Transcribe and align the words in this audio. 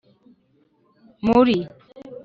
muri 1.23 1.59